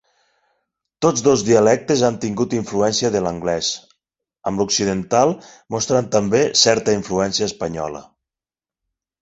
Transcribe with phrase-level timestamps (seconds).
[1.05, 3.69] Tots dos dialectes han tingut influència de l'anglès,
[4.53, 5.37] amb l'occidental
[5.77, 8.07] mostrant també certa influència espanyola.